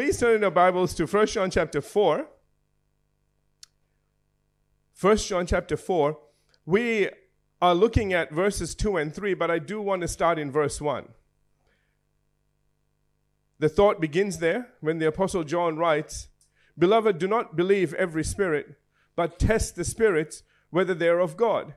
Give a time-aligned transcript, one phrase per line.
[0.00, 2.26] Please turn in your Bibles to 1 John chapter 4.
[4.98, 6.16] 1 John chapter 4.
[6.64, 7.10] We
[7.60, 10.80] are looking at verses 2 and 3, but I do want to start in verse
[10.80, 11.06] 1.
[13.58, 16.28] The thought begins there when the Apostle John writes,
[16.78, 18.78] Beloved, do not believe every spirit,
[19.16, 21.74] but test the spirits whether they are of God.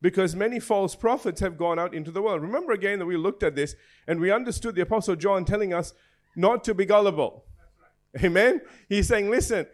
[0.00, 2.42] Because many false prophets have gone out into the world.
[2.42, 3.76] Remember again that we looked at this
[4.08, 5.94] and we understood the Apostle John telling us
[6.34, 7.44] not to be gullible.
[8.22, 8.60] Amen?
[8.88, 9.66] He's saying, listen,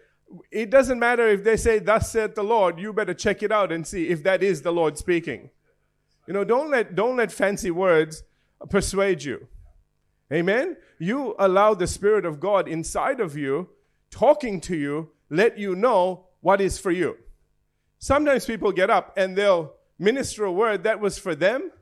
[0.51, 3.73] it doesn't matter if they say, Thus saith the Lord, you better check it out
[3.73, 5.51] and see if that is the Lord speaking.
[6.27, 8.23] You know, don't let, don't let fancy words
[8.69, 9.49] persuade you.
[10.33, 10.77] Amen?
[10.99, 13.71] You allow the Spirit of God inside of you,
[14.11, 17.17] talking to you, let you know what is for you.
[17.99, 21.73] Sometimes people get up and they'll minister a word that was for them.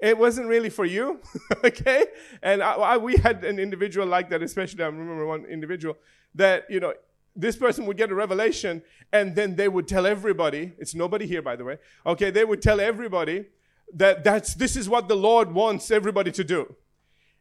[0.00, 1.20] It wasn't really for you,
[1.64, 2.04] okay?
[2.42, 5.96] And I, I, we had an individual like that, especially I remember one individual
[6.34, 6.94] that, you know,
[7.36, 11.42] this person would get a revelation and then they would tell everybody, it's nobody here
[11.42, 13.46] by the way, okay, they would tell everybody
[13.94, 16.74] that that's, this is what the Lord wants everybody to do.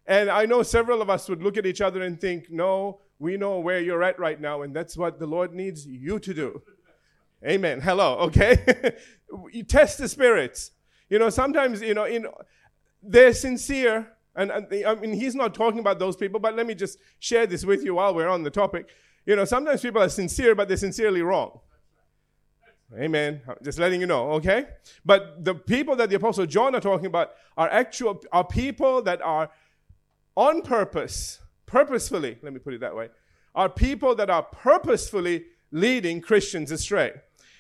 [0.06, 3.38] And I know several of us would look at each other and think, no, we
[3.38, 6.62] know where you're at right now, and that's what the Lord needs you to do.
[7.46, 7.82] Amen.
[7.82, 8.96] Hello, okay?
[9.52, 10.72] you test the spirits.
[11.14, 12.26] You know, sometimes, you know, in,
[13.04, 16.74] they're sincere, and, and I mean, he's not talking about those people, but let me
[16.74, 18.90] just share this with you while we're on the topic.
[19.24, 21.60] You know, sometimes people are sincere, but they're sincerely wrong.
[22.98, 23.42] Amen.
[23.62, 24.66] Just letting you know, okay?
[25.06, 29.22] But the people that the Apostle John are talking about are actual are people that
[29.22, 29.52] are
[30.36, 33.10] on purpose, purposefully, let me put it that way,
[33.54, 37.12] are people that are purposefully leading Christians astray.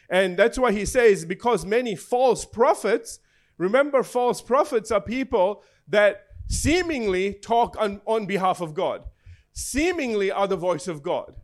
[0.09, 3.19] And that's why he says, because many false prophets,
[3.57, 9.05] remember, false prophets are people that seemingly talk on, on behalf of God,
[9.53, 11.35] seemingly are the voice of God.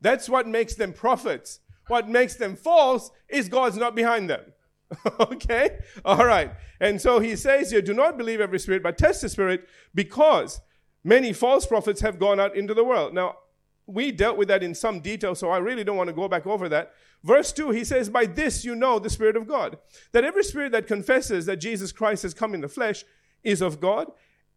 [0.00, 1.60] That's what makes them prophets.
[1.88, 4.52] What makes them false is God's not behind them.
[5.20, 5.78] okay?
[6.04, 6.52] All right.
[6.80, 10.60] And so he says here, do not believe every spirit, but test the spirit because
[11.04, 13.14] many false prophets have gone out into the world.
[13.14, 13.36] Now,
[13.86, 16.46] we dealt with that in some detail, so I really don't want to go back
[16.46, 16.92] over that.
[17.22, 19.78] Verse 2, he says, By this you know the Spirit of God,
[20.12, 23.04] that every spirit that confesses that Jesus Christ has come in the flesh
[23.44, 24.10] is of God.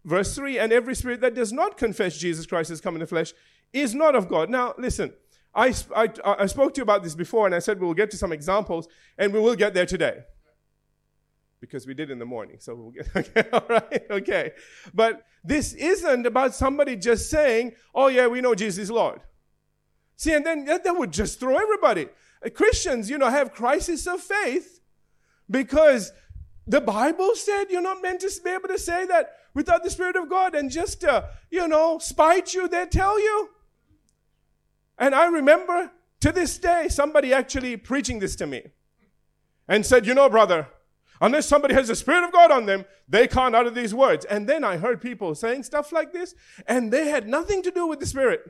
[0.06, 3.08] Verse 3, and every spirit that does not confess Jesus Christ has come in the
[3.08, 3.34] flesh
[3.74, 4.50] is not of God.
[4.50, 5.14] Now, listen,
[5.54, 8.10] I, I, I spoke to you about this before, and I said we will get
[8.12, 10.24] to some examples, and we will get there today.
[11.62, 14.52] Because we did in the morning, so we'll get, okay, all right, okay.
[14.94, 19.22] But this isn't about somebody just saying, oh yeah, we know Jesus is Lord.
[20.16, 22.08] See, and then that, that would just throw everybody.
[22.46, 24.82] Uh, Christians, you know, have crisis of faith
[25.50, 26.12] because
[26.68, 30.16] the Bible said you're not meant to be able to say that without the Spirit
[30.16, 33.50] of God and just, uh, you know, spite you, they tell you.
[34.98, 38.64] And I remember to this day somebody actually preaching this to me
[39.68, 40.68] and said, You know, brother,
[41.22, 44.26] unless somebody has the Spirit of God on them, they can't utter these words.
[44.26, 46.36] And then I heard people saying stuff like this,
[46.68, 48.42] and they had nothing to do with the Spirit.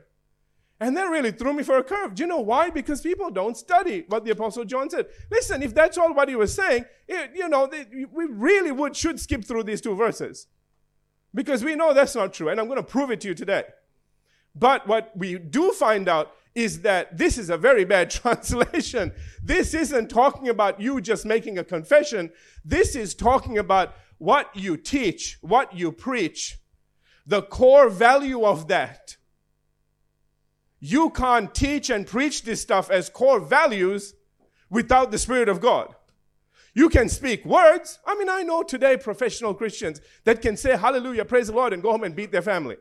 [0.82, 2.14] And that really threw me for a curve.
[2.14, 2.70] Do you know why?
[2.70, 5.06] Because people don't study what the Apostle John said.
[5.30, 7.70] Listen, if that's all what he was saying, it, you know,
[8.12, 10.46] we really would should skip through these two verses.
[11.34, 13.64] Because we know that's not true, and I'm going to prove it to you today.
[14.54, 19.12] But what we do find out is that this is a very bad translation.
[19.42, 22.30] This isn't talking about you just making a confession.
[22.64, 26.58] This is talking about what you teach, what you preach,
[27.26, 29.16] the core value of that.
[30.80, 34.14] You can't teach and preach this stuff as core values
[34.70, 35.94] without the Spirit of God.
[36.74, 37.98] You can speak words.
[38.06, 41.82] I mean, I know today professional Christians that can say hallelujah, praise the Lord, and
[41.82, 42.76] go home and beat their family.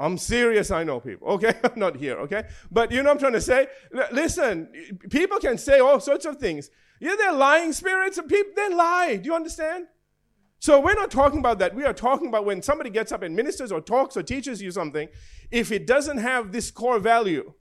[0.00, 1.54] I'm serious, I know people, okay?
[1.62, 2.44] I'm not here, okay?
[2.70, 3.66] But you know what I'm trying to say?
[3.94, 4.68] L- listen,
[5.10, 6.70] people can say all sorts of things.
[7.00, 9.16] Yeah, they're lying spirits, and people, they lie.
[9.16, 9.86] Do you understand?
[10.58, 11.74] So we're not talking about that.
[11.74, 14.70] We are talking about when somebody gets up and ministers or talks or teaches you
[14.70, 15.08] something,
[15.50, 17.52] if it doesn't have this core value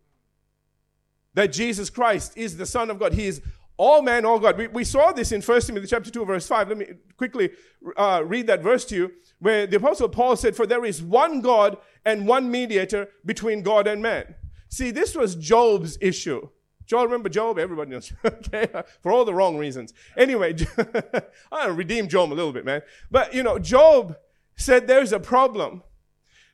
[1.33, 3.41] that Jesus Christ is the Son of God, He is
[3.80, 4.58] all man, all God.
[4.58, 6.68] We, we saw this in 1 Timothy chapter 2, verse 5.
[6.68, 7.52] Let me quickly
[7.96, 11.40] uh, read that verse to you, where the Apostle Paul said, For there is one
[11.40, 14.36] God and one mediator between God and man.
[14.68, 16.50] See, this was Job's issue.
[16.88, 17.58] Joel, remember Job?
[17.58, 18.12] Everybody knows.
[18.26, 18.68] okay,
[19.02, 19.94] for all the wrong reasons.
[20.18, 20.58] Anyway,
[21.52, 22.82] I redeem Job a little bit, man.
[23.10, 24.18] But you know, Job
[24.58, 25.84] said there's a problem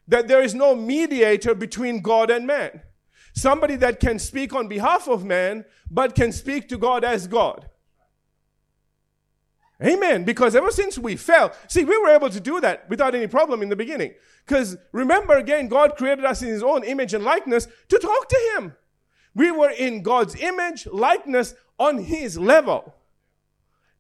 [0.08, 2.82] that there is no mediator between God and man.
[3.36, 7.70] Somebody that can speak on behalf of man, but can speak to God as God.
[9.84, 10.24] Amen.
[10.24, 13.62] Because ever since we fell, see, we were able to do that without any problem
[13.62, 14.14] in the beginning.
[14.46, 18.54] Because remember again, God created us in His own image and likeness to talk to
[18.56, 18.76] Him.
[19.34, 22.96] We were in God's image, likeness on His level.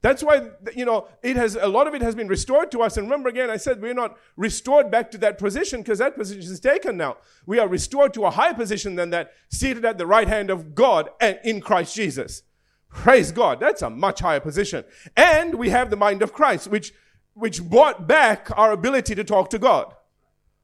[0.05, 2.95] That's why, you know, it has, a lot of it has been restored to us.
[2.95, 6.43] And remember again, I said we're not restored back to that position because that position
[6.43, 7.17] is taken now.
[7.47, 10.75] We are restored to a higher position than that, seated at the right hand of
[10.75, 12.43] God and in Christ Jesus.
[12.87, 13.59] Praise God.
[13.59, 14.85] That's a much higher position.
[15.17, 16.93] And we have the mind of Christ, which,
[17.33, 19.91] which brought back our ability to talk to God.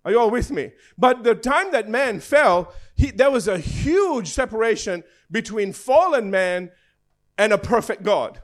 [0.06, 0.74] Are you all with me?
[1.00, 6.70] But the time that man fell, he, there was a huge separation between fallen man
[7.40, 8.40] and a perfect God.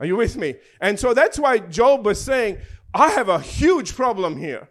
[0.00, 0.56] Are you with me?
[0.80, 2.58] And so that's why Job was saying,
[2.92, 4.68] I have a huge problem here.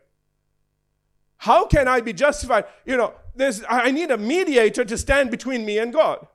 [1.37, 2.65] How can I be justified?
[2.85, 6.27] You know, there's, I need a mediator to stand between me and God.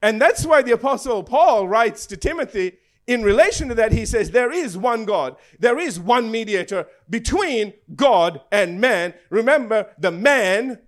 [0.00, 4.30] And that's why the apostle Paul writes to Timothy in relation to that, he says,
[4.30, 5.36] there is one God.
[5.58, 9.14] There is one mediator between God and man.
[9.30, 10.80] Remember, the man,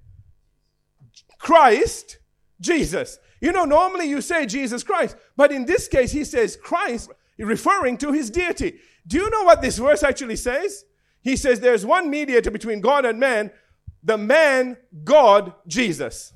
[1.38, 2.18] Christ,
[2.60, 3.18] Jesus.
[3.40, 7.96] You know, normally you say Jesus Christ, but in this case, he says Christ, referring
[7.98, 8.80] to his deity.
[9.06, 10.84] Do you know what this verse actually says?
[11.22, 13.50] He says there's one mediator between God and man,
[14.02, 16.32] the man, God, Jesus.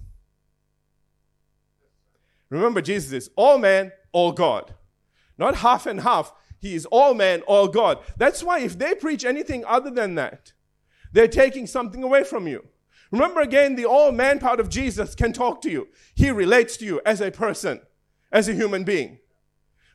[2.50, 4.74] Remember, Jesus is all man, all God.
[5.38, 6.32] Not half and half.
[6.58, 7.98] He is all man, all God.
[8.16, 10.52] That's why if they preach anything other than that,
[11.12, 12.64] they're taking something away from you.
[13.10, 15.88] Remember again, the all man part of Jesus can talk to you.
[16.14, 17.80] He relates to you as a person,
[18.32, 19.18] as a human being.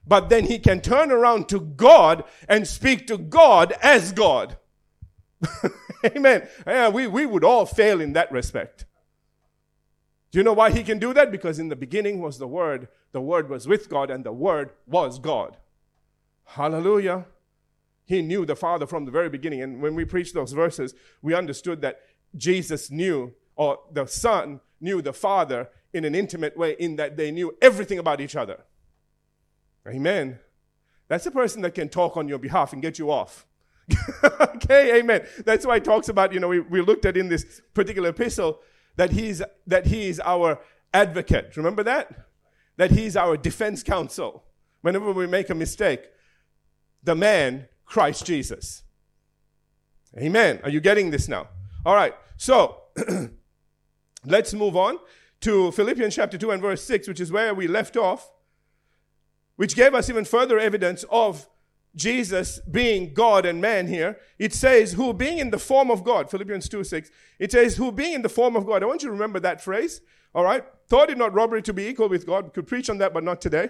[0.09, 4.57] But then he can turn around to God and speak to God as God.
[6.05, 6.49] Amen.
[6.65, 8.85] Yeah, we, we would all fail in that respect.
[10.31, 11.31] Do you know why he can do that?
[11.31, 14.71] Because in the beginning was the Word, the Word was with God, and the Word
[14.87, 15.57] was God.
[16.43, 17.25] Hallelujah.
[18.05, 19.61] He knew the Father from the very beginning.
[19.61, 21.99] And when we preached those verses, we understood that
[22.35, 27.29] Jesus knew, or the Son knew the Father in an intimate way, in that they
[27.29, 28.63] knew everything about each other.
[29.89, 30.39] Amen.
[31.07, 33.45] That's a person that can talk on your behalf and get you off.
[34.23, 35.25] okay, amen.
[35.45, 38.59] That's why he talks about, you know, we, we looked at in this particular epistle
[38.95, 40.59] that he's, that he's our
[40.93, 41.57] advocate.
[41.57, 42.27] Remember that?
[42.77, 44.43] That he's our defense counsel.
[44.81, 46.01] Whenever we make a mistake,
[47.03, 48.83] the man, Christ Jesus.
[50.17, 50.59] Amen.
[50.63, 51.47] Are you getting this now?
[51.85, 52.13] All right.
[52.37, 52.81] So,
[54.25, 54.99] let's move on
[55.41, 58.29] to Philippians chapter 2 and verse 6, which is where we left off,
[59.59, 61.49] which gave us even further evidence of
[61.93, 66.31] Jesus being God and man here, it says, who being in the form of God,
[66.31, 68.81] Philippians 2 6, it says, who being in the form of God.
[68.81, 69.99] I want you to remember that phrase.
[70.33, 70.63] All right.
[70.87, 72.53] Thought it not robbery to be equal with God.
[72.53, 73.67] Could preach on that, but not today.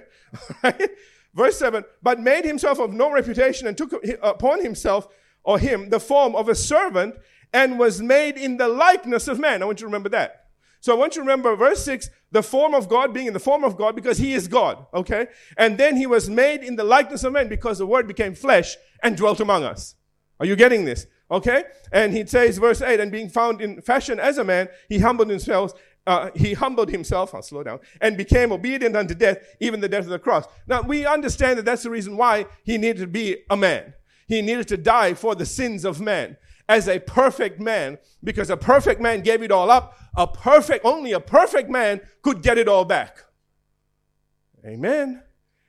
[1.33, 5.07] Verse 7, but made himself of no reputation and took upon himself
[5.43, 7.15] or him the form of a servant
[7.51, 9.63] and was made in the likeness of man.
[9.63, 10.49] I want you to remember that.
[10.81, 13.39] So I want you to remember verse 6, the form of God being in the
[13.39, 15.27] form of God because he is God, okay?
[15.57, 18.75] And then he was made in the likeness of men because the word became flesh
[19.01, 19.95] and dwelt among us.
[20.39, 21.07] Are you getting this?
[21.31, 21.63] Okay?
[21.91, 25.29] And he says, verse 8, and being found in fashion as a man, he humbled
[25.29, 25.73] himself,
[26.07, 30.05] uh, he humbled himself, I'll slow down, and became obedient unto death, even the death
[30.05, 30.45] of the cross.
[30.67, 33.93] Now, we understand that that's the reason why he needed to be a man.
[34.27, 36.37] He needed to die for the sins of man
[36.69, 39.97] as a perfect man because a perfect man gave it all up.
[40.15, 43.25] A perfect, only a perfect man could get it all back.
[44.63, 45.23] Amen.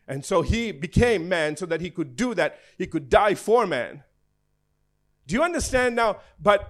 [0.06, 2.58] And so he became man so that he could do that.
[2.76, 4.04] He could die for man.
[5.26, 6.18] Do you understand now?
[6.40, 6.68] But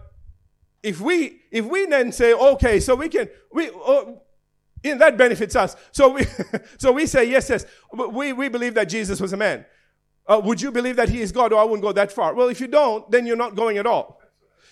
[0.83, 4.23] if we if we then say, okay, so we can we oh,
[4.83, 5.75] that benefits us.
[5.91, 6.25] So we
[6.79, 7.65] so we say yes, yes.
[7.93, 9.65] We we believe that Jesus was a man.
[10.27, 11.53] Uh, would you believe that he is God?
[11.53, 12.35] Or I wouldn't go that far.
[12.35, 14.20] Well, if you don't, then you're not going at all.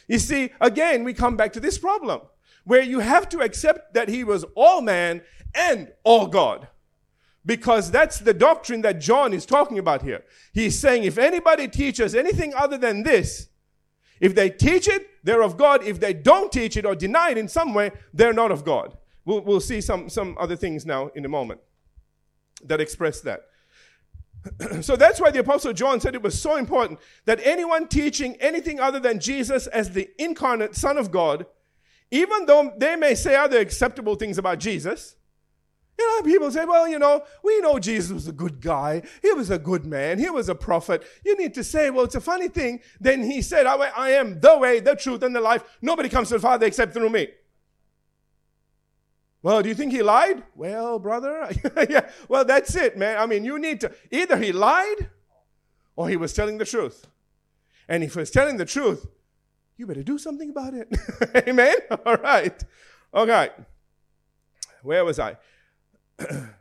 [0.09, 2.23] You see, again, we come back to this problem
[2.65, 5.23] where you have to accept that he was all man
[5.55, 6.69] and all God.
[7.47, 10.25] Because that's the doctrine that John is talking about here.
[10.53, 13.49] He's saying if anybody teaches anything other than this,
[14.21, 15.83] if they teach it, they're of God.
[15.85, 18.97] If they don't teach it or deny it in some way, they're not of God.
[19.25, 21.61] We'll, we'll see some, some other things now in a moment
[22.65, 23.48] that express that.
[24.81, 28.81] so that's why the Apostle John said it was so important that anyone teaching anything
[28.81, 31.47] other than Jesus as the incarnate Son of God,
[32.11, 35.17] even though they may say other acceptable things about Jesus,
[35.99, 39.03] you know, people say, well, you know, we know Jesus was a good guy.
[39.21, 40.21] He was a good man.
[40.21, 41.03] He was a prophet.
[41.25, 42.81] You need to say, well, it's a funny thing.
[43.01, 45.65] Then he said, I, am the way, the truth, and the life.
[45.83, 47.29] Nobody comes to the Father except through me.
[49.43, 50.43] Well, do you think he lied?
[50.55, 51.51] Well, brother,
[51.89, 52.11] yeah.
[52.29, 53.19] Well, that's it, man.
[53.19, 55.11] I mean, you need to either he lied
[55.95, 57.07] or he was telling the truth.
[57.89, 59.07] And if he was telling the truth,
[59.77, 60.89] you better do something about it.
[61.49, 61.77] Amen?
[62.07, 62.63] All right.
[63.15, 63.51] Okay.
[64.83, 65.37] Where was I?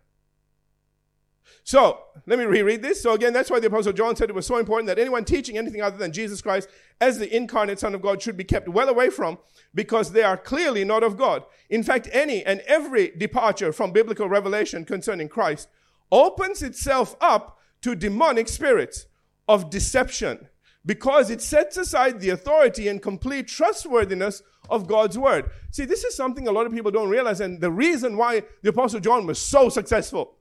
[1.67, 3.03] so, let me reread this.
[3.03, 5.57] So, again, that's why the Apostle John said it was so important that anyone teaching
[5.57, 6.69] anything other than Jesus Christ
[7.01, 9.37] as the incarnate Son of God should be kept well away from
[9.75, 11.43] because they are clearly not of God.
[11.69, 15.67] In fact, any and every departure from biblical revelation concerning Christ
[16.09, 19.07] opens itself up to demonic spirits
[19.49, 20.47] of deception
[20.85, 25.49] because it sets aside the authority and complete trustworthiness of God's word.
[25.71, 28.69] See, this is something a lot of people don't realize, and the reason why the
[28.69, 30.36] Apostle John was so successful.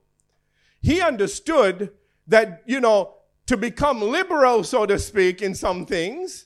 [0.87, 1.91] He understood
[2.27, 3.15] that, you know,
[3.47, 6.45] to become liberal, so to speak, in some things.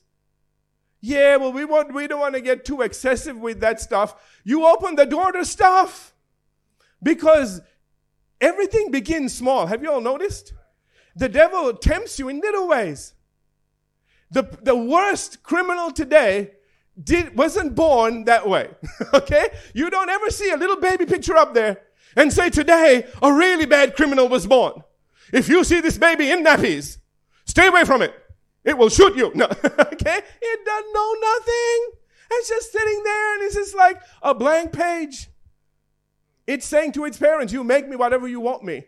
[1.00, 4.16] Yeah, well, we, want, we don't want to get too excessive with that stuff.
[4.44, 6.16] You open the door to stuff
[7.04, 7.62] because
[8.40, 9.68] everything begins small.
[9.68, 10.54] Have you all noticed?
[11.16, 13.14] The devil tempts you in little ways.
[14.32, 16.54] The, the worst criminal today
[17.00, 18.72] did, wasn't born that way.
[19.14, 19.50] okay?
[19.76, 21.82] You don't ever see a little baby picture up there
[22.16, 24.84] and say, today, a really bad criminal was born.
[25.32, 26.98] If you see this baby in nappies,
[27.46, 28.14] stay away from it.
[28.64, 29.32] It will shoot you.
[29.36, 29.46] No.
[29.46, 30.20] okay?
[30.42, 31.92] It doesn't know nothing.
[32.34, 35.28] It's just sitting there and it's just like a blank page.
[36.48, 38.86] It's saying to its parents, you make me whatever you want me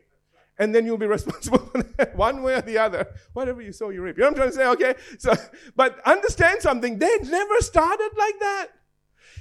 [0.60, 3.08] and then you'll be responsible for that one way or the other.
[3.34, 4.18] Whatever you sow, you reap.
[4.18, 4.92] You know what I'm trying to say?
[4.92, 5.00] Okay.
[5.18, 5.34] So,
[5.76, 7.00] but understand something.
[7.00, 8.68] They never started like that.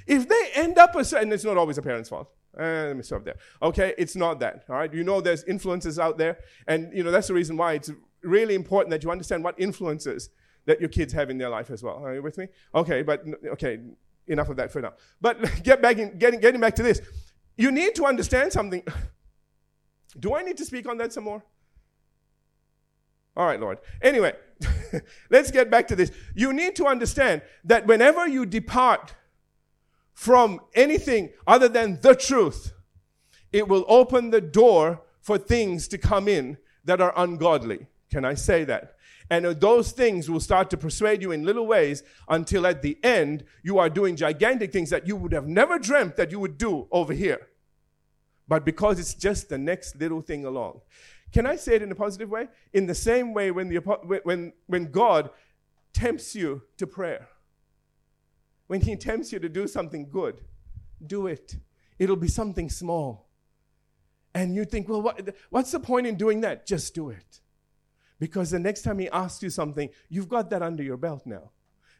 [0.05, 2.29] If they end up a certain, it's not always a parent's fault.
[2.57, 3.35] Uh, let me stop there.
[3.61, 4.65] Okay, it's not that.
[4.69, 7.73] All right, you know there's influences out there, and you know that's the reason why
[7.73, 7.91] it's
[8.21, 10.29] really important that you understand what influences
[10.65, 12.03] that your kids have in their life as well.
[12.03, 12.47] Are you with me?
[12.73, 13.79] Okay, but okay,
[14.27, 14.93] enough of that for now.
[15.19, 17.01] But get back in, getting getting back to this,
[17.57, 18.83] you need to understand something.
[20.19, 21.43] Do I need to speak on that some more?
[23.35, 23.79] All right, Lord.
[24.01, 24.33] Anyway,
[25.31, 26.11] let's get back to this.
[26.35, 29.15] You need to understand that whenever you depart
[30.13, 32.73] from anything other than the truth,
[33.51, 37.87] it will open the door for things to come in that are ungodly.
[38.11, 38.95] Can I say that?
[39.29, 43.45] And those things will start to persuade you in little ways until at the end
[43.63, 46.87] you are doing gigantic things that you would have never dreamt that you would do
[46.91, 47.47] over here
[48.47, 50.81] but because it's just the next little thing along.
[51.31, 52.47] Can I say it in a positive way?
[52.73, 53.77] In the same way, when, the,
[54.23, 55.29] when, when God
[55.93, 57.29] tempts you to prayer,
[58.73, 60.41] when He tempts you to do something good,
[61.05, 61.57] do it.
[61.99, 63.29] It'll be something small.
[64.33, 66.65] And you think, well, what, what's the point in doing that?
[66.65, 67.39] Just do it.
[68.19, 71.51] Because the next time He asks you something, you've got that under your belt now.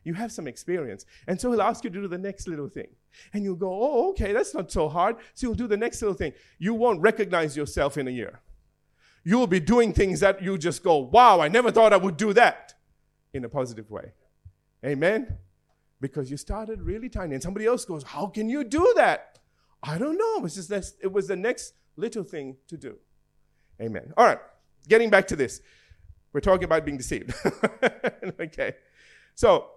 [0.03, 1.05] You have some experience.
[1.27, 2.87] And so he'll ask you to do the next little thing.
[3.33, 5.17] And you'll go, oh, okay, that's not so hard.
[5.35, 6.33] So you'll do the next little thing.
[6.57, 8.39] You won't recognize yourself in a year.
[9.23, 12.33] You'll be doing things that you just go, wow, I never thought I would do
[12.33, 12.73] that
[13.31, 14.13] in a positive way.
[14.83, 15.37] Amen?
[16.03, 17.33] Because you started really tiny.
[17.33, 19.39] And somebody else goes, how can you do that?
[19.81, 20.35] I don't know.
[20.35, 22.97] It was just this, it was the next little thing to do.
[23.81, 24.11] Amen.
[24.17, 24.39] All right.
[24.89, 25.61] Getting back to this.
[26.33, 27.33] We're talking about being deceived.
[28.41, 28.73] okay.
[29.33, 29.69] So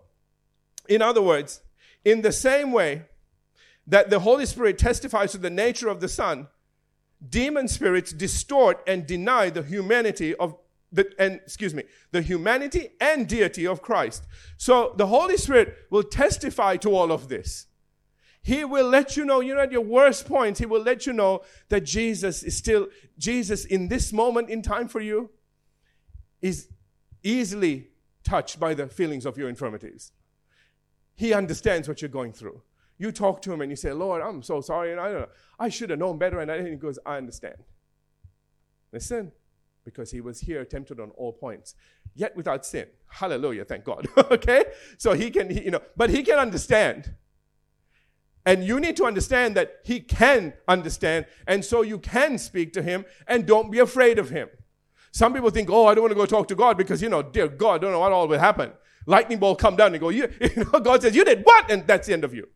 [0.89, 1.61] in other words,
[2.05, 3.05] in the same way
[3.87, 6.49] that the Holy Spirit testifies to the nature of the Son,
[7.29, 10.57] demon spirits distort and deny the humanity of
[10.93, 14.25] the, and excuse me, the humanity and deity of Christ.
[14.57, 17.67] So the Holy Spirit will testify to all of this.
[18.43, 21.13] He will let you know, you know, at your worst points, He will let you
[21.13, 22.87] know that Jesus is still,
[23.19, 25.31] Jesus in this moment in time for you
[26.41, 26.69] is
[27.25, 27.89] easily
[28.23, 30.13] touched by the feelings of your infirmities.
[31.17, 32.63] He understands what you're going through.
[32.99, 35.29] You talk to him and you say, Lord, I'm so sorry, and I don't know.
[35.59, 36.41] I should have known better.
[36.41, 37.57] And he goes, I understand.
[38.93, 39.33] Listen,
[39.87, 41.75] because he was here tempted on all points,
[42.15, 42.87] yet without sin.
[43.09, 44.07] Hallelujah, thank God.
[44.31, 44.67] okay?
[44.99, 47.15] So he can, he, you know, but he can understand.
[48.45, 52.83] And you need to understand that he can understand, and so you can speak to
[52.83, 54.51] him, and don't be afraid of him.
[55.13, 57.23] Some people think, oh, I don't want to go talk to God because, you know,
[57.23, 58.73] dear God, I don't know what all will happen
[59.07, 61.71] lightning bolt come down and go, you, you know, God says, you did what?
[61.71, 62.49] And that's the end of you.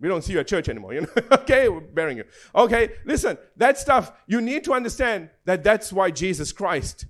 [0.00, 1.08] We don't see you at church anymore, you know?
[1.32, 2.24] okay, we're bearing you.
[2.54, 7.04] Okay, listen, that stuff, you need to understand that that's why Jesus Christ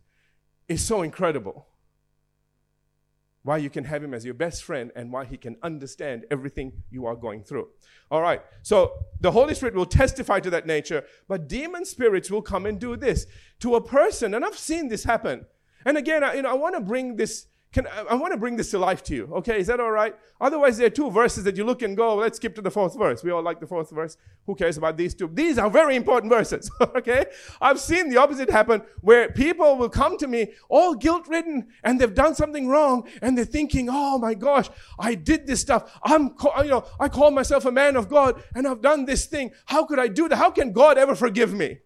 [0.68, 1.68] is so incredible.
[3.42, 6.82] Why you can have him as your best friend and why he can understand everything
[6.90, 7.68] you are going through.
[8.11, 12.42] All right, so the Holy Spirit will testify to that nature, but demon spirits will
[12.42, 13.26] come and do this
[13.61, 15.47] to a person, and I've seen this happen.
[15.87, 18.37] And again, I, you know, I want to bring this can, I, I want to
[18.37, 19.31] bring this to life to you.
[19.37, 20.15] Okay, is that all right?
[20.41, 22.99] Otherwise, there are two verses that you look and go, let's skip to the fourth
[22.99, 23.23] verse.
[23.23, 24.17] We all like the fourth verse.
[24.47, 25.31] Who cares about these two?
[25.33, 26.69] These are very important verses.
[26.81, 27.27] okay?
[27.61, 32.00] I've seen the opposite happen where people will come to me all guilt ridden and
[32.00, 35.97] they've done something wrong and they're thinking, oh my gosh, I did this stuff.
[36.03, 36.35] I'm,
[36.65, 39.53] you know, I call myself a man of God and I've done this thing.
[39.67, 40.37] How could I do that?
[40.37, 41.79] How can God ever forgive me?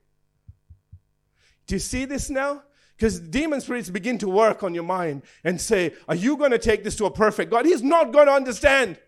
[1.67, 2.63] Do you see this now?
[2.97, 6.59] Because demon spirits begin to work on your mind and say, Are you going to
[6.59, 7.67] take this to a perfect God?
[7.67, 8.99] He's not going to understand.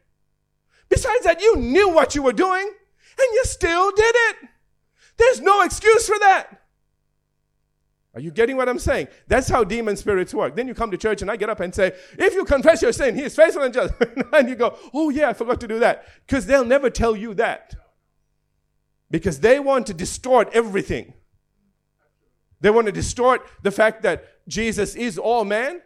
[0.88, 4.36] Besides that, you knew what you were doing and you still did it.
[5.16, 6.62] There's no excuse for that.
[8.14, 9.08] Are you getting what I'm saying?
[9.28, 10.56] That's how demon spirits work.
[10.56, 12.92] Then you come to church and I get up and say, if you confess your
[12.92, 13.92] sin, he is faithful and just.
[14.32, 16.06] and you go, oh yeah, I forgot to do that.
[16.26, 17.74] Because they'll never tell you that.
[19.10, 21.12] Because they want to distort everything.
[22.60, 25.82] They want to distort the fact that Jesus is all man.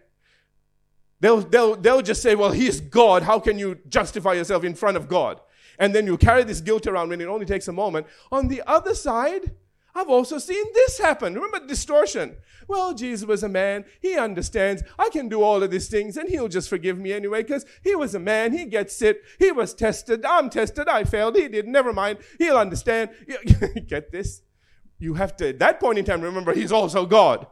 [1.20, 3.22] They'll, they'll, they'll just say, well, he's God.
[3.22, 5.40] How can you justify yourself in front of God?
[5.78, 8.06] And then you carry this guilt around when it only takes a moment.
[8.30, 9.52] On the other side,
[9.94, 11.34] I've also seen this happen.
[11.34, 12.36] Remember distortion?
[12.68, 13.84] Well, Jesus was a man.
[14.00, 14.82] He understands.
[14.98, 17.94] I can do all of these things and he'll just forgive me anyway because he
[17.96, 18.52] was a man.
[18.52, 19.22] He gets it.
[19.38, 20.24] He was tested.
[20.24, 20.88] I'm tested.
[20.88, 21.36] I failed.
[21.36, 21.66] He did.
[21.66, 22.18] Never mind.
[22.38, 23.10] He'll understand.
[23.88, 24.42] Get this?
[25.00, 27.46] You have to, at that point in time, remember, He's also God.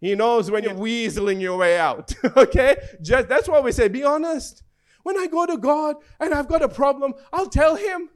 [0.00, 2.14] He knows when you're weaseling your way out.
[2.36, 2.76] okay?
[3.02, 4.62] Just, that's why we say, be honest.
[5.02, 8.08] When I go to God and I've got a problem, I'll tell Him.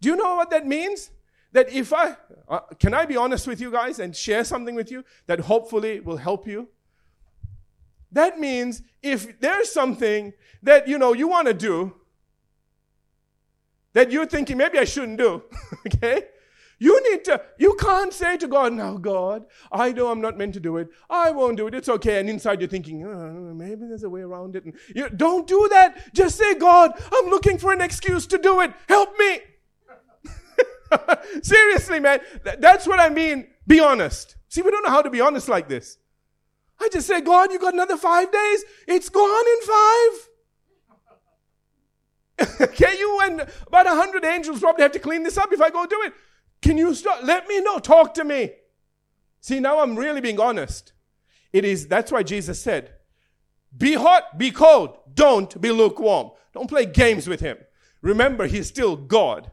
[0.00, 1.10] Do you know what that means?
[1.52, 2.16] That if I,
[2.48, 6.00] uh, can I be honest with you guys and share something with you that hopefully
[6.00, 6.68] will help you?
[8.12, 11.94] That means if there's something that, you know, you want to do,
[13.96, 15.42] that you're thinking maybe I shouldn't do.
[15.86, 16.24] okay?
[16.78, 20.52] You need to, you can't say to God, now, God, I know I'm not meant
[20.52, 20.88] to do it.
[21.08, 21.74] I won't do it.
[21.74, 22.20] It's okay.
[22.20, 24.66] And inside you're thinking, oh, maybe there's a way around it.
[24.66, 26.12] And you, don't do that.
[26.12, 28.74] Just say, God, I'm looking for an excuse to do it.
[28.86, 29.40] Help me.
[31.42, 32.20] Seriously, man.
[32.58, 33.46] That's what I mean.
[33.66, 34.36] Be honest.
[34.50, 35.96] See, we don't know how to be honest like this.
[36.78, 38.62] I just say, God, you got another five days.
[38.86, 40.28] It's gone in five.
[42.74, 45.70] Can you and about a hundred angels probably have to clean this up if I
[45.70, 46.12] go do it?
[46.62, 47.20] Can you stop?
[47.22, 47.78] Let me know.
[47.78, 48.52] Talk to me.
[49.40, 50.92] See, now I'm really being honest.
[51.52, 52.92] It is, that's why Jesus said,
[53.76, 54.98] be hot, be cold.
[55.14, 56.30] Don't be lukewarm.
[56.52, 57.58] Don't play games with him.
[58.02, 59.50] Remember, he's still God.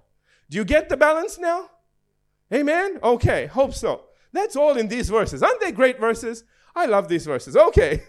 [0.49, 1.69] Do you get the balance now?
[2.53, 2.99] Amen?
[3.03, 4.05] Okay, hope so.
[4.31, 5.43] That's all in these verses.
[5.43, 6.43] Aren't they great verses?
[6.75, 7.55] I love these verses.
[7.55, 8.03] Okay.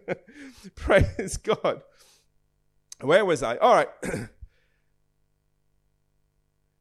[0.74, 1.82] Praise God.
[3.00, 3.56] Where was I?
[3.56, 3.88] All right.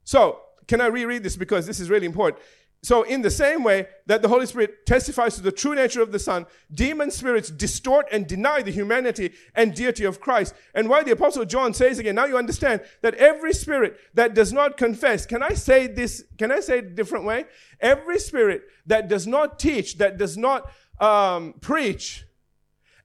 [0.03, 2.41] so, can I reread this because this is really important?
[2.85, 6.11] So, in the same way that the Holy Spirit testifies to the true nature of
[6.11, 10.53] the Son, demon spirits distort and deny the humanity and deity of Christ.
[10.75, 14.53] And why the Apostle John says again, now you understand that every spirit that does
[14.53, 17.45] not confess, can I say this, can I say it a different way?
[17.79, 22.25] Every spirit that does not teach, that does not um, preach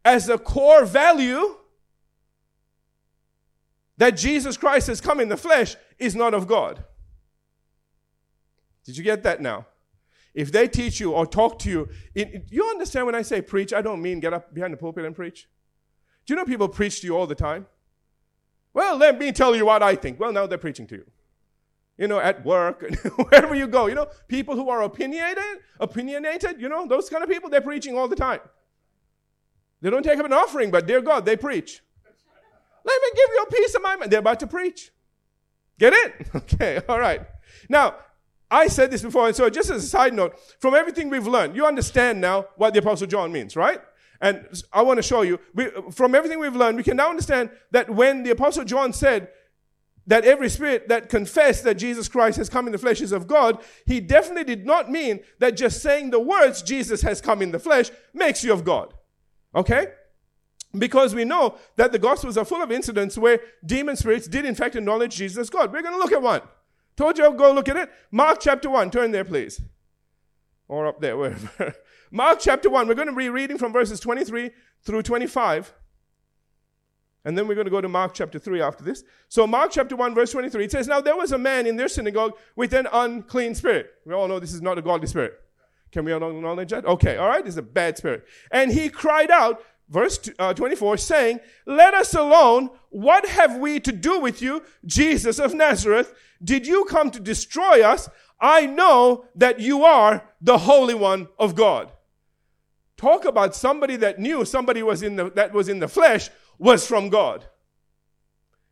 [0.04, 1.56] as a core value,
[4.00, 6.82] that Jesus Christ has come in the flesh is not of God.
[8.86, 9.66] Did you get that now?
[10.32, 11.88] If they teach you or talk to you,
[12.48, 15.14] you understand when I say preach, I don't mean get up behind the pulpit and
[15.14, 15.48] preach.
[16.24, 17.66] Do you know people preach to you all the time?
[18.72, 20.18] Well, let me tell you what I think.
[20.18, 21.06] Well, now they're preaching to you.
[21.98, 22.82] You know, at work,
[23.16, 23.86] wherever you go.
[23.86, 27.98] You know, people who are opinionated, opinionated, you know, those kind of people, they're preaching
[27.98, 28.40] all the time.
[29.82, 31.82] They don't take up an offering, but dear God, they preach.
[32.84, 34.10] Let me give you a piece of my mind.
[34.10, 34.90] They're about to preach.
[35.78, 36.28] Get it?
[36.34, 37.22] Okay, all right.
[37.68, 37.96] Now,
[38.50, 41.54] I said this before, and so just as a side note, from everything we've learned,
[41.54, 43.80] you understand now what the Apostle John means, right?
[44.20, 47.50] And I want to show you, we, from everything we've learned, we can now understand
[47.70, 49.28] that when the Apostle John said
[50.06, 53.26] that every spirit that confessed that Jesus Christ has come in the flesh is of
[53.26, 57.52] God, he definitely did not mean that just saying the words Jesus has come in
[57.52, 58.92] the flesh makes you of God.
[59.54, 59.88] Okay?
[60.76, 64.54] Because we know that the Gospels are full of incidents where demon spirits did in
[64.54, 65.72] fact acknowledge Jesus God.
[65.72, 66.42] We're going to look at one.
[66.96, 67.90] Told you go look at it.
[68.10, 68.90] Mark chapter 1.
[68.90, 69.60] Turn there, please.
[70.68, 71.74] Or up there, wherever.
[72.10, 72.86] Mark chapter 1.
[72.86, 74.50] We're going to be reading from verses 23
[74.82, 75.74] through 25.
[77.24, 79.04] And then we're going to go to Mark chapter 3 after this.
[79.28, 81.88] So, Mark chapter 1, verse 23, it says, Now there was a man in their
[81.88, 83.90] synagogue with an unclean spirit.
[84.06, 85.34] We all know this is not a godly spirit.
[85.92, 86.86] Can we all acknowledge that?
[86.86, 88.24] Okay, all right, it's a bad spirit.
[88.50, 92.70] And he cried out, verse uh, 24, saying, Let us alone.
[92.88, 96.14] What have we to do with you, Jesus of Nazareth?
[96.42, 98.08] Did you come to destroy us?
[98.40, 101.92] I know that you are the Holy One of God.
[102.96, 106.86] talk about somebody that knew somebody was in the, that was in the flesh was
[106.86, 107.46] from God.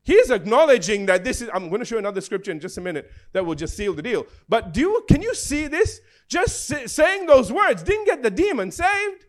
[0.02, 3.10] He's acknowledging that this is, I'm going to show another scripture in just a minute
[3.32, 4.26] that will just seal the deal.
[4.48, 6.00] But do you, can you see this?
[6.28, 9.26] Just saying those words didn't get the demon saved.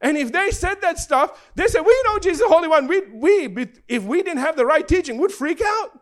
[0.00, 2.86] And if they said that stuff, they said, We know Jesus the Holy One.
[2.86, 6.00] We, we, if we didn't have the right teaching, would freak out.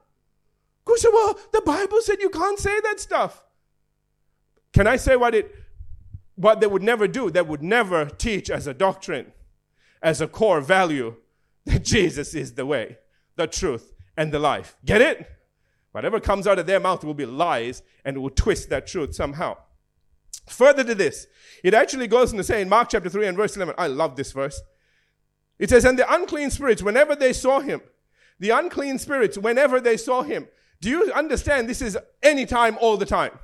[0.84, 3.42] Because said, Well, the Bible said you can't say that stuff.
[4.72, 5.54] Can I say what it
[6.36, 7.30] what they would never do?
[7.30, 9.32] They would never teach as a doctrine,
[10.02, 11.14] as a core value,
[11.64, 12.98] that Jesus is the way,
[13.36, 14.76] the truth, and the life.
[14.84, 15.30] Get it?
[15.92, 19.56] Whatever comes out of their mouth will be lies and will twist that truth somehow.
[20.46, 21.26] Further to this,
[21.62, 24.16] it actually goes on to say in Mark chapter 3 and verse 11, I love
[24.16, 24.60] this verse.
[25.58, 27.80] It says, And the unclean spirits, whenever they saw him,
[28.38, 30.48] the unclean spirits, whenever they saw him,
[30.80, 33.38] do you understand this is anytime, all the time?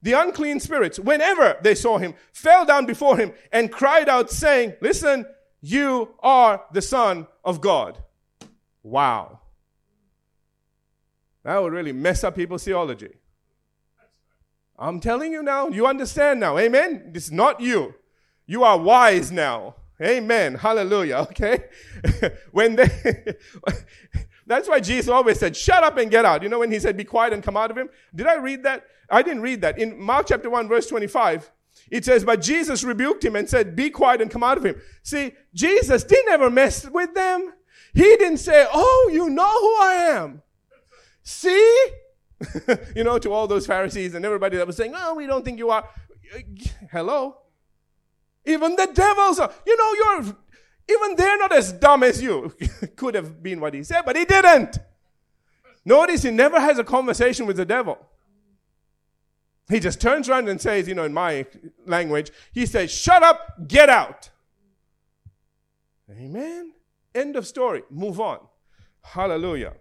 [0.00, 4.74] The unclean spirits, whenever they saw him, fell down before him and cried out, saying,
[4.80, 5.26] Listen,
[5.60, 7.98] you are the Son of God.
[8.82, 9.40] Wow.
[11.42, 13.17] That would really mess up people's theology.
[14.78, 16.56] I'm telling you now, you understand now.
[16.56, 17.12] Amen?
[17.14, 17.94] Is not you.
[18.46, 19.74] You are wise now.
[20.00, 20.54] Amen.
[20.54, 21.16] Hallelujah.
[21.30, 21.64] Okay?
[22.52, 22.88] when they
[24.46, 26.42] That's why Jesus always said, shut up and get out.
[26.42, 27.90] You know when he said, be quiet and come out of him?
[28.14, 28.84] Did I read that?
[29.10, 29.78] I didn't read that.
[29.78, 31.50] In Mark chapter 1, verse 25,
[31.90, 34.80] it says, But Jesus rebuked him and said, Be quiet and come out of him.
[35.02, 37.52] See, Jesus didn't ever mess with them.
[37.92, 40.42] He didn't say, Oh, you know who I am.
[41.22, 41.86] See?
[42.96, 45.58] you know, to all those Pharisees and everybody that was saying, Oh, we don't think
[45.58, 45.88] you are.
[46.92, 47.38] Hello?
[48.44, 50.36] Even the devils are, you know, you're,
[50.90, 52.54] even they're not as dumb as you.
[52.96, 54.78] Could have been what he said, but he didn't.
[55.84, 57.98] Notice he never has a conversation with the devil.
[59.70, 61.46] He just turns around and says, you know, in my
[61.84, 64.30] language, he says, Shut up, get out.
[66.10, 66.72] Amen.
[67.14, 67.82] End of story.
[67.90, 68.38] Move on.
[69.02, 69.74] Hallelujah.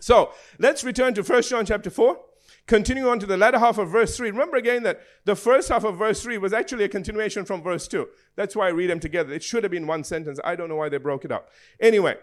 [0.00, 2.18] So let's return to 1 John chapter 4.
[2.66, 4.30] Continue on to the latter half of verse 3.
[4.30, 7.88] Remember again that the first half of verse 3 was actually a continuation from verse
[7.88, 8.08] 2.
[8.36, 9.32] That's why I read them together.
[9.32, 10.38] It should have been one sentence.
[10.44, 11.50] I don't know why they broke it up.
[11.80, 12.16] Anyway,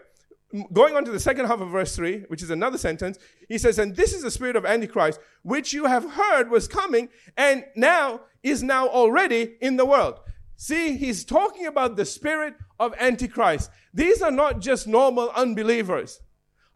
[0.72, 3.78] going on to the second half of verse 3, which is another sentence, he says,
[3.78, 8.22] And this is the spirit of Antichrist, which you have heard was coming and now
[8.42, 10.20] is now already in the world.
[10.56, 13.70] See, he's talking about the spirit of Antichrist.
[13.92, 16.20] These are not just normal unbelievers.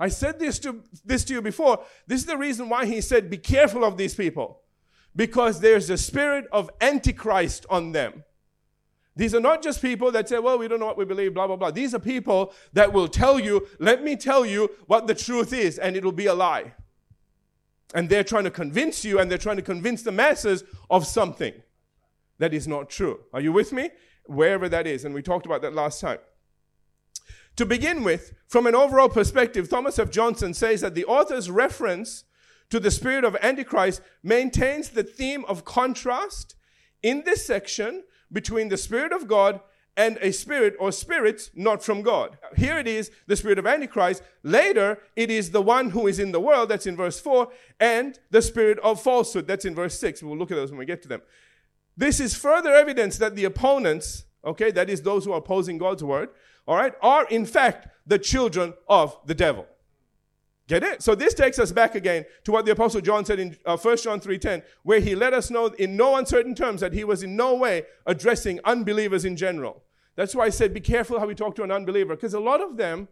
[0.00, 1.84] I said this to, this to you before.
[2.06, 4.60] This is the reason why he said, Be careful of these people.
[5.14, 8.24] Because there's a spirit of Antichrist on them.
[9.14, 11.46] These are not just people that say, well, we don't know what we believe, blah,
[11.46, 11.70] blah, blah.
[11.70, 15.78] These are people that will tell you, let me tell you what the truth is,
[15.78, 16.72] and it'll be a lie.
[17.94, 21.52] And they're trying to convince you, and they're trying to convince the masses of something
[22.38, 23.20] that is not true.
[23.34, 23.90] Are you with me?
[24.24, 25.04] Wherever that is.
[25.04, 26.18] And we talked about that last time.
[27.56, 30.10] To begin with, from an overall perspective, Thomas F.
[30.10, 32.24] Johnson says that the author's reference
[32.70, 36.54] to the spirit of Antichrist maintains the theme of contrast
[37.02, 39.60] in this section between the Spirit of God
[39.96, 42.38] and a spirit or spirits not from God.
[42.56, 44.22] Here it is, the spirit of Antichrist.
[44.42, 48.18] Later, it is the one who is in the world, that's in verse 4, and
[48.30, 50.22] the spirit of falsehood, that's in verse 6.
[50.22, 51.20] We'll look at those when we get to them.
[51.94, 56.02] This is further evidence that the opponents, okay, that is those who are opposing God's
[56.02, 56.30] word,
[56.66, 59.66] all right, are in fact the children of the devil.
[60.68, 61.02] Get it?
[61.02, 63.96] So this takes us back again to what the apostle John said in uh, 1
[63.98, 67.36] John 3:10, where he let us know in no uncertain terms that he was in
[67.36, 69.82] no way addressing unbelievers in general.
[70.14, 72.60] That's why I said be careful how we talk to an unbeliever because a lot
[72.60, 73.08] of them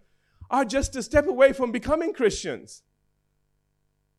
[0.51, 2.83] are just a step away from becoming Christians.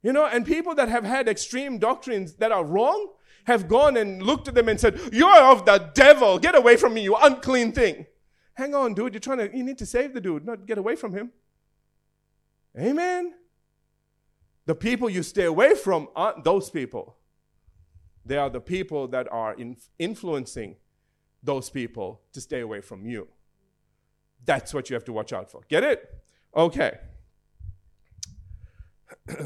[0.03, 3.09] You know, and people that have had extreme doctrines that are wrong
[3.45, 6.39] have gone and looked at them and said, "You're of the devil.
[6.39, 8.05] Get away from me, you unclean thing."
[8.53, 9.13] Hang on, dude.
[9.13, 11.31] You're trying to you need to save the dude, not get away from him.
[12.77, 13.33] Amen.
[14.65, 17.17] The people you stay away from aren't those people.
[18.25, 20.75] They are the people that are in influencing
[21.43, 23.27] those people to stay away from you.
[24.45, 25.61] That's what you have to watch out for.
[25.67, 26.23] Get it?
[26.55, 26.99] Okay.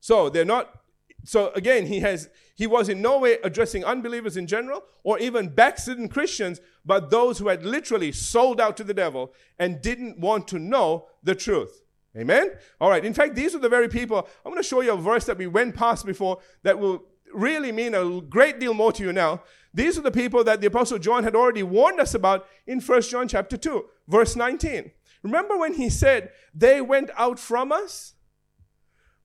[0.00, 0.79] so they're not
[1.24, 5.48] so again he has he was in no way addressing unbelievers in general or even
[5.48, 10.48] backslidden christians but those who had literally sold out to the devil and didn't want
[10.48, 11.82] to know the truth
[12.16, 12.50] Amen?
[12.80, 13.04] All right.
[13.04, 14.28] In fact, these are the very people.
[14.44, 17.70] I'm going to show you a verse that we went past before that will really
[17.70, 19.42] mean a great deal more to you now.
[19.72, 23.02] These are the people that the Apostle John had already warned us about in 1
[23.02, 24.90] John chapter 2, verse 19.
[25.22, 28.14] Remember when he said, They went out from us,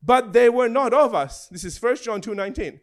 [0.06, 1.48] but they were not of us.
[1.48, 2.80] This is 1 John 2 19.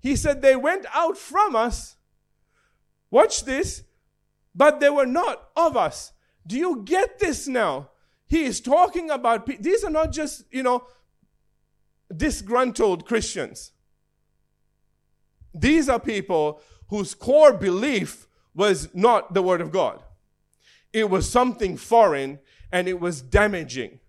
[0.00, 1.96] He said, They went out from us.
[3.10, 3.84] Watch this.
[4.54, 6.12] But they were not of us.
[6.46, 7.90] Do you get this now?
[8.26, 10.86] He is talking about, these are not just, you know,
[12.14, 13.72] disgruntled Christians.
[15.52, 20.02] These are people whose core belief was not the Word of God.
[20.92, 22.38] It was something foreign
[22.70, 24.00] and it was damaging.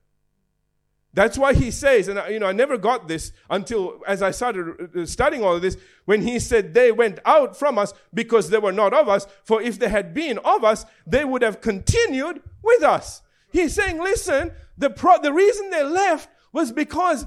[1.15, 4.32] That's why he says, and I, you know, I never got this until as I
[4.32, 8.49] started uh, studying all of this, when he said they went out from us because
[8.49, 9.25] they were not of us.
[9.45, 13.21] For if they had been of us, they would have continued with us.
[13.49, 17.25] He's saying, listen, the pro- the reason they left was because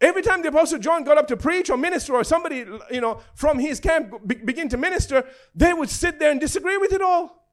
[0.00, 3.20] every time the apostle John got up to preach or minister or somebody, you know,
[3.36, 5.24] from his camp be- begin to minister,
[5.54, 7.46] they would sit there and disagree with it all.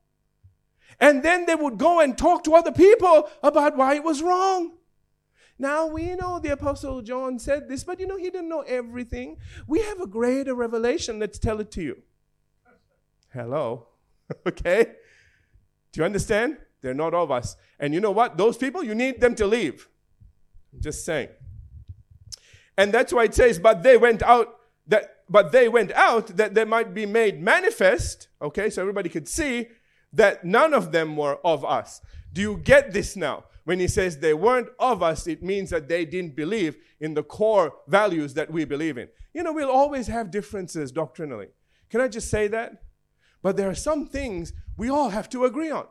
[0.99, 4.71] And then they would go and talk to other people about why it was wrong.
[5.57, 9.37] Now we know the Apostle John said this, but you know, he didn't know everything.
[9.67, 11.19] We have a greater revelation.
[11.19, 11.97] Let's tell it to you.
[13.33, 13.87] Hello.
[14.47, 14.83] okay?
[15.91, 16.57] Do you understand?
[16.81, 17.55] They're not of us.
[17.79, 18.37] And you know what?
[18.37, 19.87] Those people, you need them to leave.
[20.73, 21.29] I'm just saying.
[22.77, 26.53] And that's why it says, but they went out that but they went out that
[26.53, 29.67] they might be made manifest, okay, so everybody could see
[30.13, 32.01] that none of them were of us.
[32.31, 33.45] Do you get this now?
[33.65, 37.23] When he says they weren't of us, it means that they didn't believe in the
[37.23, 39.09] core values that we believe in.
[39.33, 41.47] You know, we'll always have differences doctrinally.
[41.89, 42.83] Can I just say that?
[43.41, 45.87] But there are some things we all have to agree on.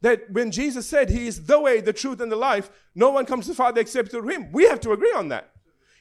[0.00, 3.26] That when Jesus said he is the way, the truth, and the life, no one
[3.26, 4.50] comes to the Father except through him.
[4.52, 5.50] We have to agree on that.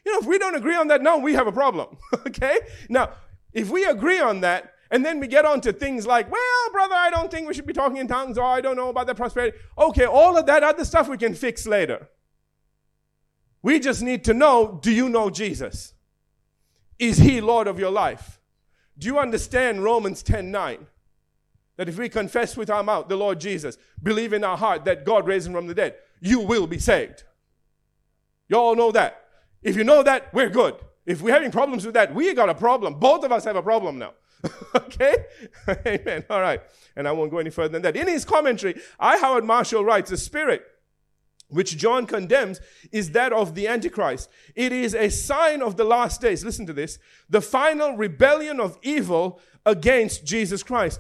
[0.05, 1.97] You know, if we don't agree on that now, we have a problem.
[2.27, 2.59] okay?
[2.87, 3.11] Now,
[3.53, 6.95] if we agree on that, and then we get on to things like, well, brother,
[6.95, 9.15] I don't think we should be talking in tongues, or I don't know about the
[9.15, 9.57] prosperity.
[9.77, 12.09] Okay, all of that other stuff we can fix later.
[13.61, 15.93] We just need to know do you know Jesus?
[16.97, 18.39] Is he Lord of your life?
[18.97, 20.87] Do you understand Romans 10 9?
[21.77, 25.05] That if we confess with our mouth the Lord Jesus, believe in our heart that
[25.05, 27.23] God raised him from the dead, you will be saved.
[28.49, 29.23] You all know that.
[29.61, 30.75] If you know that, we're good.
[31.05, 32.95] If we're having problems with that, we got a problem.
[32.95, 34.13] Both of us have a problem now.
[34.75, 35.25] okay?
[35.85, 36.25] Amen.
[36.29, 36.61] All right.
[36.95, 37.95] And I won't go any further than that.
[37.95, 39.17] In his commentary, I.
[39.17, 40.63] Howard Marshall writes, the spirit
[41.49, 44.29] which John condemns is that of the Antichrist.
[44.55, 46.45] It is a sign of the last days.
[46.45, 46.99] Listen to this.
[47.29, 50.99] The final rebellion of evil against Jesus Christ.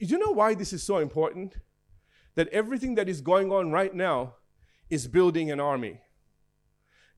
[0.00, 1.56] Do you know why this is so important?
[2.34, 4.34] That everything that is going on right now
[4.88, 6.00] is building an army.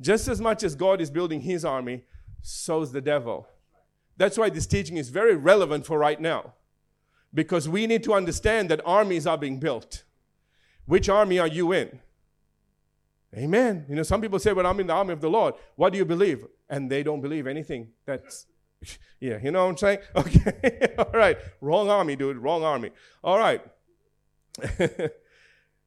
[0.01, 2.05] Just as much as God is building his army,
[2.43, 3.47] so is the devil.
[4.17, 6.55] That's why this teaching is very relevant for right now.
[7.33, 10.05] Because we need to understand that armies are being built.
[10.87, 12.01] Which army are you in?
[13.37, 13.85] Amen.
[13.89, 15.55] You know, some people say, Well, I'm in the army of the Lord.
[15.75, 16.47] What do you believe?
[16.69, 17.89] And they don't believe anything.
[18.07, 18.47] That's,
[19.21, 19.99] yeah, you know what I'm saying?
[20.17, 20.95] Okay.
[20.99, 21.37] All right.
[21.61, 22.37] Wrong army, dude.
[22.37, 22.91] Wrong army.
[23.25, 23.61] All right.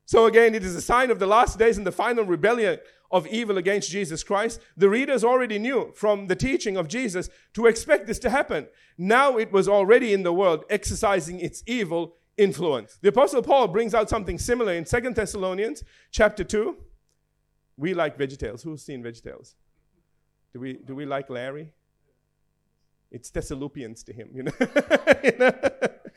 [0.06, 2.80] so, again, it is a sign of the last days and the final rebellion
[3.12, 4.60] of evil against Jesus Christ.
[4.76, 8.68] The readers already knew from the teaching of Jesus to expect this to happen.
[8.98, 12.98] Now it was already in the world exercising its evil influence.
[13.02, 16.76] The apostle Paul brings out something similar in Second Thessalonians chapter 2.
[17.78, 18.64] We like VeggieTales.
[18.64, 19.56] Who's seen VeggieTales?
[20.54, 21.74] Do we do we like Larry?
[23.12, 24.52] It's Thessalonians to him, you know.
[25.24, 25.54] you know?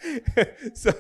[0.75, 0.93] so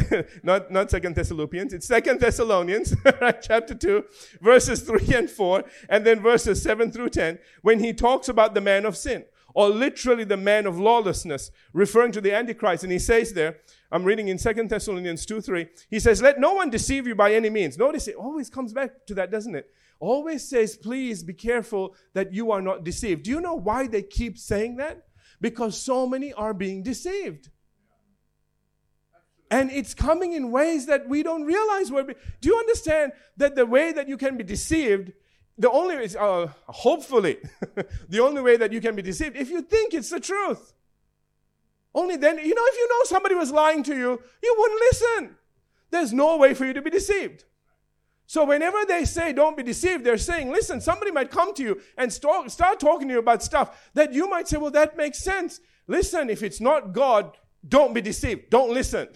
[0.42, 1.72] not not second thessalonians.
[1.72, 3.40] It's second thessalonians right?
[3.40, 4.04] Chapter 2
[4.40, 8.60] verses 3 and 4 and then verses 7 through 10 when he talks about the
[8.60, 9.24] man of sin
[9.54, 12.82] or literally the man of lawlessness referring to the antichrist.
[12.82, 13.58] And he says there
[13.92, 17.34] i'm reading in second thessalonians 2 3 he says let no one deceive you by
[17.34, 17.76] any means.
[17.76, 19.66] Notice it always comes back to that doesn't it?
[19.98, 23.24] Always says please be careful that you are not deceived.
[23.24, 25.04] Do you know why they keep saying that?
[25.42, 27.50] Because so many are being deceived
[29.50, 31.90] and it's coming in ways that we don't realize.
[31.90, 35.12] Do you understand that the way that you can be deceived,
[35.58, 37.38] the only way, uh, hopefully,
[38.08, 40.72] the only way that you can be deceived, if you think it's the truth.
[41.92, 45.36] Only then, you know, if you know somebody was lying to you, you wouldn't listen.
[45.90, 47.44] There's no way for you to be deceived.
[48.26, 51.80] So whenever they say don't be deceived, they're saying, listen, somebody might come to you
[51.98, 55.18] and start, start talking to you about stuff that you might say, well, that makes
[55.18, 55.58] sense.
[55.88, 57.36] Listen, if it's not God,
[57.68, 58.48] don't be deceived.
[58.48, 59.08] Don't listen.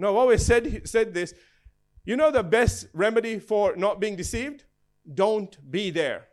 [0.00, 1.34] No, I've always said, said this.
[2.06, 4.64] You know the best remedy for not being deceived?
[5.12, 6.26] Don't be there.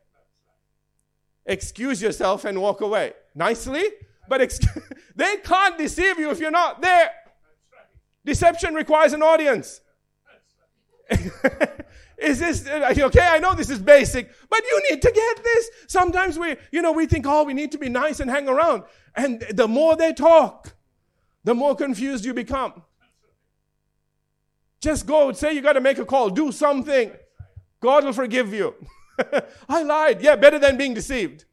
[1.46, 3.12] Excuse yourself and walk away.
[3.36, 3.84] Nicely,
[4.30, 4.40] but
[5.18, 7.12] they can't deceive you if you're not there.
[8.24, 9.82] Deception requires an audience.
[12.18, 13.28] is this okay?
[13.28, 15.70] I know this is basic, but you need to get this.
[15.88, 18.84] Sometimes we, you know, we think, oh, we need to be nice and hang around.
[19.14, 20.74] And the more they talk,
[21.44, 22.84] the more confused you become.
[24.82, 27.12] Just go, say you got to make a call, do something.
[27.80, 28.76] God will forgive you.
[29.70, 30.22] I lied.
[30.22, 31.46] Yeah, better than being deceived.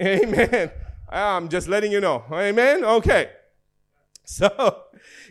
[0.00, 0.70] Amen.
[1.08, 2.24] I'm just letting you know.
[2.32, 2.84] Amen.
[2.84, 3.30] Okay.
[4.24, 4.82] So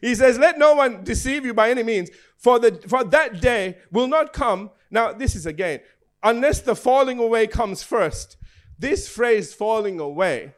[0.01, 3.77] he says, Let no one deceive you by any means, for, the, for that day
[3.91, 4.71] will not come.
[4.89, 5.81] Now, this is again,
[6.23, 8.37] unless the falling away comes first.
[8.77, 10.53] This phrase, falling away,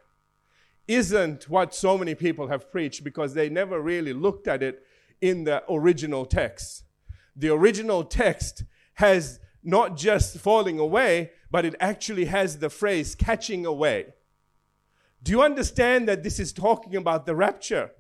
[0.88, 4.84] isn't what so many people have preached because they never really looked at it
[5.21, 6.84] in the original text.
[7.36, 8.63] The original text
[8.95, 14.08] has not just falling away, but it actually has the phrase catching away.
[15.23, 17.91] Do you understand that this is talking about the rapture?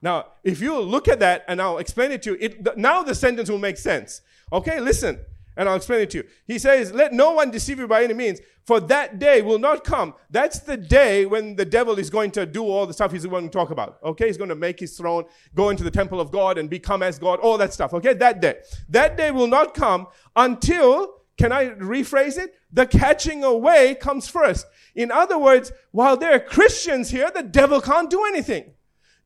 [0.00, 3.14] Now, if you look at that and I'll explain it to you, it, now the
[3.14, 4.20] sentence will make sense.
[4.52, 5.20] Okay, listen
[5.56, 6.24] and I'll explain it to you.
[6.46, 9.84] He says, Let no one deceive you by any means, for that day will not
[9.84, 10.14] come.
[10.30, 13.44] That's the day when the devil is going to do all the stuff he's going
[13.44, 13.98] to talk about.
[14.04, 17.02] Okay, he's going to make his throne, go into the temple of God and become
[17.02, 17.92] as God, all that stuff.
[17.94, 18.56] Okay, that day.
[18.88, 22.54] That day will not come until, can I rephrase it?
[22.72, 24.66] The catching away comes first.
[24.94, 28.72] In other words, while there are Christians here, the devil can't do anything.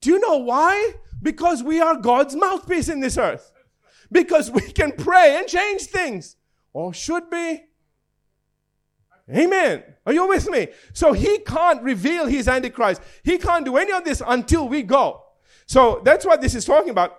[0.00, 0.94] Do you know why?
[1.22, 3.52] Because we are God's mouthpiece in this earth
[4.10, 6.36] because we can pray and change things,
[6.72, 7.64] or should be.
[9.34, 9.82] Amen.
[10.04, 10.68] Are you with me?
[10.92, 13.02] So he can't reveal his Antichrist.
[13.24, 15.22] He can't do any of this until we go.
[15.66, 17.18] So that's what this is talking about.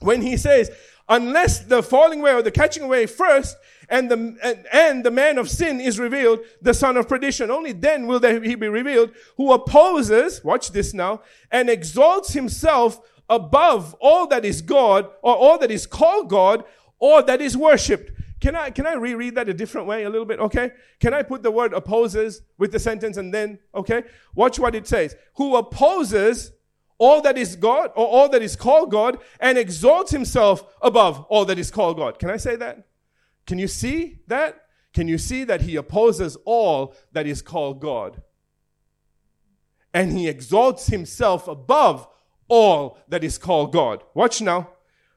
[0.00, 0.70] When he says,
[1.08, 3.56] unless the falling away or the catching away first,
[3.90, 7.50] and the, and, and, the man of sin is revealed, the son of perdition.
[7.50, 13.94] Only then will he be revealed, who opposes, watch this now, and exalts himself above
[14.00, 16.64] all that is God or all that is called God
[16.98, 18.12] or that is worshipped.
[18.40, 20.38] Can I, can I reread that a different way a little bit?
[20.38, 20.70] Okay.
[21.00, 24.04] Can I put the word opposes with the sentence and then, okay?
[24.34, 25.16] Watch what it says.
[25.36, 26.52] Who opposes
[26.98, 31.44] all that is God or all that is called God and exalts himself above all
[31.44, 32.18] that is called God.
[32.18, 32.86] Can I say that?
[33.46, 34.64] Can you see that?
[34.92, 38.22] Can you see that he opposes all that is called God?
[39.94, 42.08] And he exalts himself above
[42.48, 44.02] all that is called God.
[44.14, 44.70] Watch now.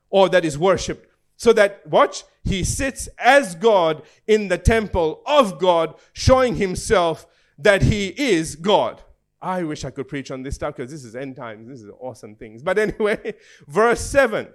[0.09, 1.07] Or that is worshipped.
[1.37, 7.25] So that, watch, he sits as God in the temple of God, showing himself
[7.57, 9.01] that he is God.
[9.41, 11.67] I wish I could preach on this stuff because this is end times.
[11.67, 12.61] This is awesome things.
[12.61, 13.33] But anyway,
[13.67, 14.49] verse 7.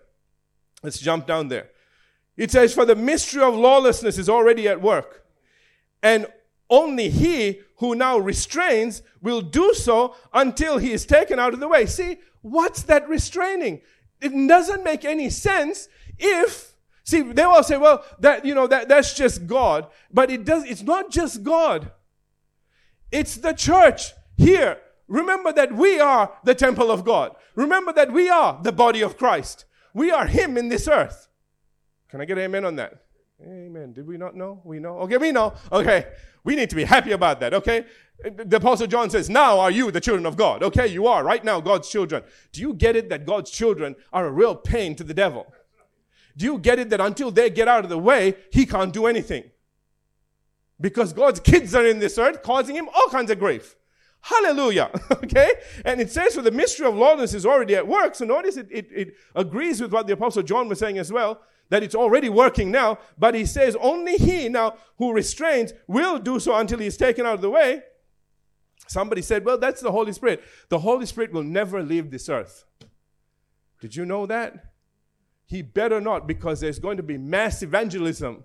[0.83, 1.71] Let's jump down there.
[2.37, 5.25] It says, For the mystery of lawlessness is already at work.
[6.03, 6.27] And
[6.69, 11.69] only he who now restrains will do so until he is taken out of the
[11.69, 11.87] way.
[11.87, 13.83] See, what's that restraining?
[14.21, 16.75] It doesn't make any sense if
[17.05, 20.65] see they all say, well, that you know that that's just God, but it does.
[20.65, 21.93] It's not just God.
[23.13, 24.79] It's the church here.
[25.09, 27.37] Remember that we are the temple of God.
[27.55, 29.65] Remember that we are the body of Christ.
[29.95, 31.29] We are Him in this earth.
[32.09, 33.06] Can I get amen on that?
[33.43, 33.93] Amen.
[33.93, 34.61] Did we not know?
[34.65, 34.99] We know.
[35.01, 35.53] Okay, we know.
[35.71, 36.07] Okay.
[36.45, 37.85] We need to be happy about that, okay?
[38.19, 40.63] The Apostle John says, Now are you the children of God.
[40.63, 42.23] Okay, you are right now God's children.
[42.53, 45.53] Do you get it that God's children are a real pain to the devil?
[46.37, 49.07] Do you get it that until they get out of the way, he can't do
[49.07, 49.45] anything?
[50.81, 53.77] Because God's kids are in this earth causing him all kinds of grief.
[54.21, 54.91] Hallelujah.
[55.11, 55.53] okay?
[55.85, 58.15] And it says, for the mystery of lawlessness is already at work.
[58.15, 61.43] So notice it, it, it agrees with what the Apostle John was saying as well
[61.69, 66.39] that it's already working now, but he says only he now who restrains will do
[66.39, 67.83] so until he is taken out of the way.
[68.89, 70.45] Somebody said, well, that's the Holy Spirit.
[70.69, 72.65] The Holy Spirit will never leave this earth.
[73.81, 74.73] Did you know that?
[75.45, 78.45] He better not because there's going to be mass evangelism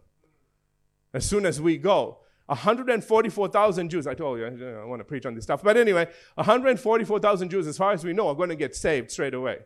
[1.14, 2.20] as soon as we go.
[2.48, 5.64] 144,000 Jews, I told you, I want to preach on this stuff.
[5.64, 9.34] But anyway, 144,000 Jews, as far as we know, are going to get saved straight
[9.34, 9.60] away.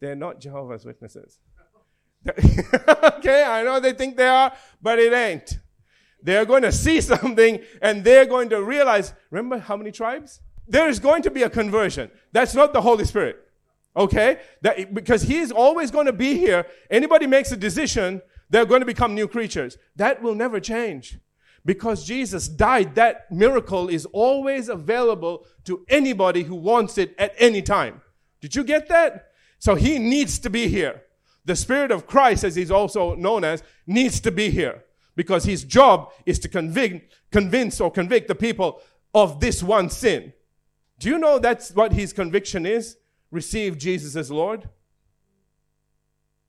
[0.00, 1.38] They're not Jehovah's Witnesses.
[3.18, 5.58] okay, I know they think they are, but it ain't.
[6.22, 10.40] They're going to see something and they're going to realize, remember how many tribes?
[10.66, 12.10] There is going to be a conversion.
[12.32, 13.36] That's not the Holy Spirit.
[13.94, 14.40] Okay?
[14.62, 16.66] That, because He's always going to be here.
[16.90, 19.76] Anybody makes a decision, they're going to become new creatures.
[19.96, 21.18] That will never change.
[21.66, 27.62] Because Jesus died, that miracle is always available to anybody who wants it at any
[27.62, 28.02] time.
[28.40, 29.28] Did you get that?
[29.58, 31.02] So He needs to be here.
[31.44, 34.84] The Spirit of Christ, as he's also known as, needs to be here
[35.16, 38.80] because his job is to convict, convince or convict the people
[39.14, 40.32] of this one sin.
[40.98, 42.96] Do you know that's what his conviction is?
[43.30, 44.68] Receive Jesus as Lord.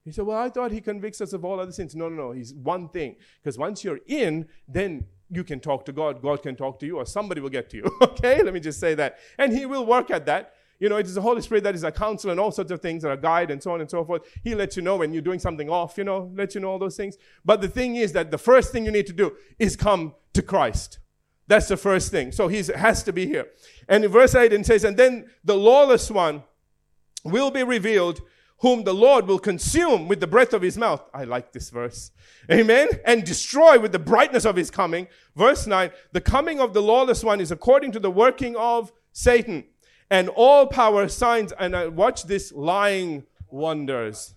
[0.03, 1.95] He said, Well, I thought he convicts us of all other sins.
[1.95, 2.31] No, no, no.
[2.31, 3.15] He's one thing.
[3.41, 6.21] Because once you're in, then you can talk to God.
[6.21, 7.97] God can talk to you, or somebody will get to you.
[8.01, 8.43] okay?
[8.43, 9.17] Let me just say that.
[9.39, 10.53] And he will work at that.
[10.79, 12.81] You know, it is the Holy Spirit that is a counselor and all sorts of
[12.81, 14.23] things that are guide and so on and so forth.
[14.43, 16.79] He lets you know when you're doing something off, you know, lets you know all
[16.79, 17.17] those things.
[17.45, 20.41] But the thing is that the first thing you need to do is come to
[20.41, 20.99] Christ.
[21.47, 22.31] That's the first thing.
[22.31, 23.47] So he has to be here.
[23.87, 26.43] And in verse 8 it says, And then the lawless one
[27.23, 28.21] will be revealed,
[28.59, 31.07] whom the Lord will consume with the breath of his mouth.
[31.13, 32.11] I like this verse.
[32.51, 32.89] Amen.
[33.05, 35.07] And destroy with the brightness of his coming.
[35.35, 39.65] Verse 9, the coming of the lawless one is according to the working of Satan
[40.09, 44.35] and all power, signs, and uh, watch this lying wonders.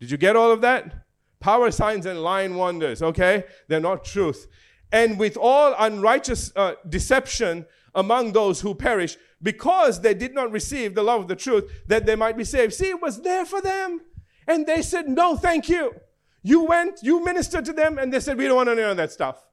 [0.00, 1.06] Did you get all of that?
[1.40, 3.44] Power, signs, and lying wonders, okay?
[3.68, 4.46] They're not truth.
[4.92, 10.94] And with all unrighteous uh, deception among those who perish, because they did not receive
[10.94, 12.74] the love of the truth, that they might be saved.
[12.74, 14.00] See, it was there for them.
[14.46, 15.94] And they said, No, thank you.
[16.42, 19.12] You went, you ministered to them, and they said, We don't want to know that
[19.12, 19.44] stuff.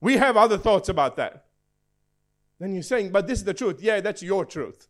[0.00, 1.46] We have other thoughts about that.
[2.64, 3.82] Then you're saying, But this is the truth.
[3.82, 4.88] Yeah, that's your truth.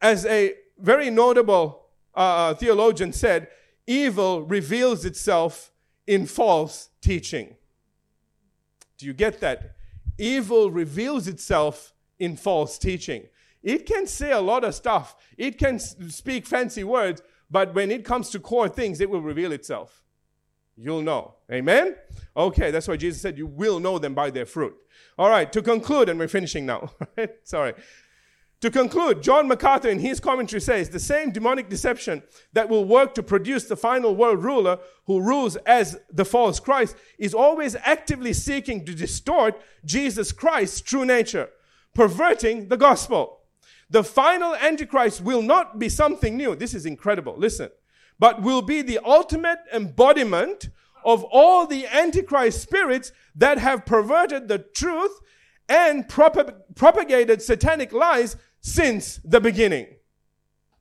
[0.00, 3.48] As a very notable uh, uh theologian said,
[3.88, 5.72] evil reveals itself
[6.06, 7.56] in false teaching.
[8.98, 9.74] Do you get that?
[10.16, 13.24] Evil reveals itself in false teaching.
[13.64, 18.04] It can say a lot of stuff, it can speak fancy words, but when it
[18.04, 20.04] comes to core things, it will reveal itself.
[20.76, 21.34] You'll know.
[21.50, 21.96] Amen?
[22.36, 24.76] Okay, that's why Jesus said, You will know them by their fruit.
[25.18, 26.90] All right, to conclude, and we're finishing now.
[27.44, 27.74] Sorry.
[28.60, 32.22] To conclude, John MacArthur in his commentary says the same demonic deception
[32.54, 36.96] that will work to produce the final world ruler who rules as the false Christ
[37.18, 41.50] is always actively seeking to distort Jesus Christ's true nature
[41.94, 43.40] perverting the gospel.
[43.90, 46.56] The final Antichrist will not be something new.
[46.56, 47.34] This is incredible.
[47.36, 47.70] Listen.
[48.18, 50.70] But will be the ultimate embodiment
[51.04, 55.20] of all the Antichrist spirits that have perverted the truth
[55.68, 59.86] and prop- propagated satanic lies since the beginning.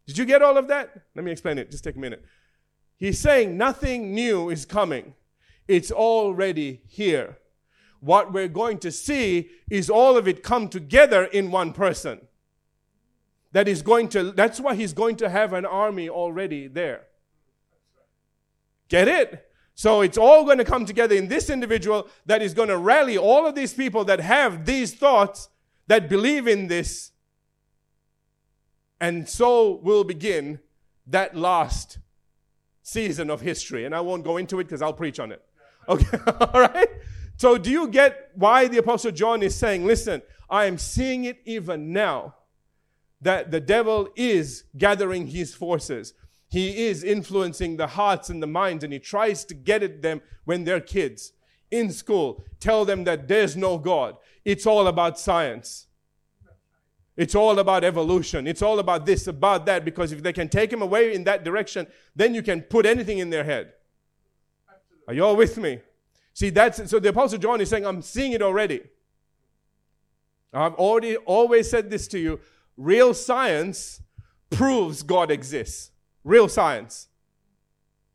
[0.08, 0.92] Did you get all of that?
[1.16, 1.72] Let me explain it.
[1.72, 2.24] Just take a minute.
[2.98, 5.14] He's saying nothing new is coming.
[5.68, 7.38] It's already here
[8.04, 12.20] what we're going to see is all of it come together in one person.
[13.54, 17.04] That is going to, that's why he's going to have an army already there.
[18.90, 19.50] Get it?
[19.76, 23.18] So it's all going to come together in this individual that is going to rally
[23.18, 25.50] all of these people that have these thoughts,
[25.88, 27.12] that believe in this.
[29.02, 30.60] And so will begin
[31.08, 31.98] that last
[32.84, 33.86] season of history.
[33.86, 35.44] And I won't go into it because I'll preach on it.
[35.90, 36.90] Okay, all right?
[37.36, 41.40] So, do you get why the Apostle John is saying, listen, I am seeing it
[41.46, 42.36] even now
[43.24, 46.14] that the devil is gathering his forces.
[46.54, 50.22] He is influencing the hearts and the minds, and he tries to get at them
[50.46, 51.34] when they're kids
[51.72, 52.46] in school.
[52.60, 54.18] Tell them that there's no God.
[54.46, 55.88] It's all about science.
[57.18, 58.46] It's all about evolution.
[58.46, 61.44] It's all about this, about that, because if they can take him away in that
[61.44, 63.74] direction, then you can put anything in their head.
[65.08, 65.80] Are you all with me?
[66.36, 68.82] See, that's so the Apostle John is saying, I'm seeing it already.
[70.54, 72.42] I've already always said this to you.
[72.78, 74.04] Real science
[74.52, 75.90] proves God exists.
[76.24, 77.08] Real science.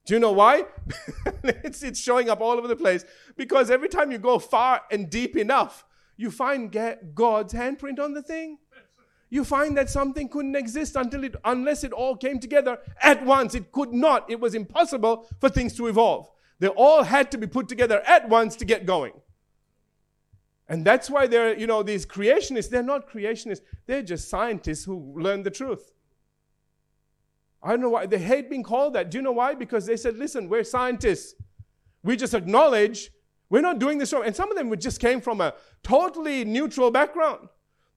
[0.06, 0.64] Do you know why?
[1.44, 3.04] it's, it's showing up all over the place
[3.36, 5.84] because every time you go far and deep enough,
[6.16, 6.72] you find
[7.14, 8.58] God's handprint on the thing.
[9.30, 13.54] You find that something couldn't exist until it, unless it all came together at once.
[13.54, 14.30] It could not.
[14.30, 16.30] It was impossible for things to evolve.
[16.58, 19.12] They all had to be put together at once to get going.
[20.68, 25.14] And that's why they're, you know, these creationists, they're not creationists, they're just scientists who
[25.16, 25.92] learn the truth.
[27.62, 28.06] I don't know why.
[28.06, 29.10] They hate being called that.
[29.10, 29.54] Do you know why?
[29.54, 31.34] Because they said, listen, we're scientists.
[32.02, 33.10] We just acknowledge
[33.50, 34.24] we're not doing this wrong.
[34.24, 37.48] And some of them just came from a totally neutral background.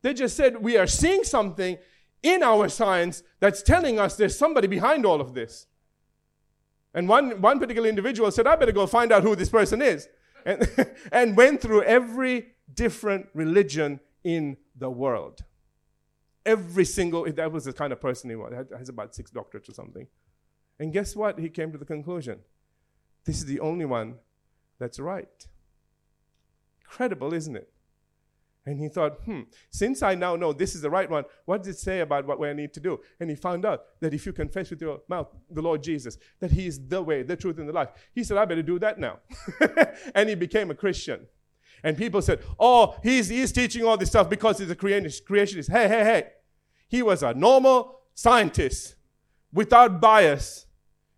[0.02, 1.78] They just said, we are seeing something
[2.24, 5.68] in our science that's telling us there's somebody behind all of this.
[6.94, 10.08] And one, one particular individual said, I better go find out who this person is.
[10.46, 10.68] And,
[11.12, 15.44] and went through every different religion in the world.
[16.46, 18.52] Every single, that was the kind of person he was.
[18.52, 20.08] He has about six doctorates or something.
[20.80, 21.40] And guess what?
[21.40, 22.40] He came to the conclusion
[23.26, 24.16] this is the only one
[24.80, 25.48] that's right.
[26.82, 27.72] Incredible, isn't it?
[28.66, 31.76] And he thought, hmm, since I now know this is the right one, what does
[31.76, 33.00] it say about what I need to do?
[33.20, 36.52] And he found out that if you confess with your mouth the Lord Jesus, that
[36.52, 39.00] he is the way, the truth, and the life, he said, I better do that
[39.00, 39.20] now.
[40.16, 41.26] and he became a Christian.
[41.84, 45.70] And people said, oh, he's, he's teaching all this stuff because he's a creationist.
[45.70, 46.28] Hey, hey, hey.
[46.88, 48.96] He was a normal scientist
[49.54, 50.68] without bias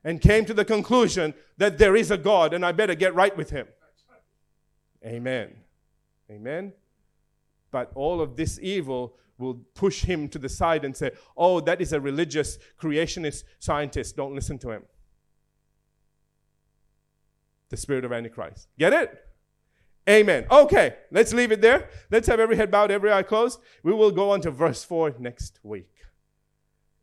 [0.03, 3.35] and came to the conclusion that there is a God and I better get right
[3.35, 3.67] with him.
[5.05, 5.53] Amen.
[6.31, 6.73] Amen.
[7.71, 11.81] But all of this evil will push him to the side and say, Oh, that
[11.81, 14.15] is a religious creationist scientist.
[14.15, 14.83] Don't listen to him.
[17.69, 18.67] The spirit of Antichrist.
[18.77, 19.19] Get it?
[20.09, 20.45] Amen.
[20.51, 21.89] Okay, let's leave it there.
[22.11, 23.59] Let's have every head bowed, every eye closed.
[23.83, 25.89] We will go on to verse 4 next week.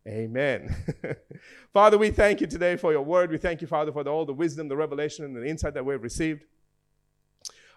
[0.07, 0.75] Amen.
[1.73, 3.31] Father, we thank you today for your word.
[3.31, 5.85] We thank you, Father, for the, all the wisdom, the revelation, and the insight that
[5.85, 6.45] we've received.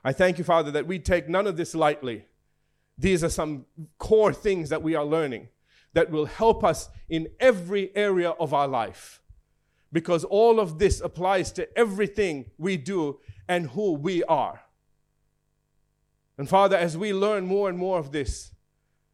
[0.04, 2.26] I thank you, Father, that we take none of this lightly.
[2.98, 3.66] These are some
[3.98, 5.48] core things that we are learning
[5.94, 9.22] that will help us in every area of our life.
[9.92, 14.63] Because all of this applies to everything we do and who we are.
[16.38, 18.52] And Father, as we learn more and more of this,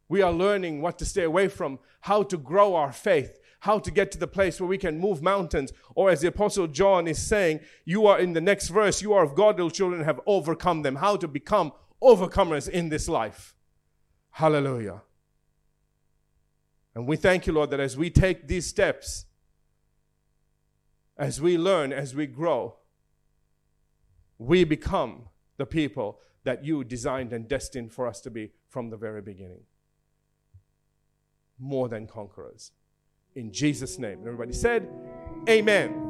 [0.08, 3.90] we are learning what to stay away from, how to grow our faith, how to
[3.90, 5.72] get to the place where we can move mountains.
[5.94, 9.22] Or as the Apostle John is saying, you are in the next verse, you are
[9.22, 10.96] of God, little children, have overcome them.
[10.96, 13.54] How to become overcomers in this life.
[14.30, 15.02] Hallelujah.
[16.94, 19.26] And we thank you, Lord, that as we take these steps,
[21.16, 22.76] as we learn, as we grow,
[24.38, 28.96] we become the people that you designed and destined for us to be from the
[28.96, 29.62] very beginning.
[31.58, 32.72] More than conquerors.
[33.34, 34.20] In Jesus' name.
[34.24, 34.88] Everybody said,
[35.48, 36.09] Amen.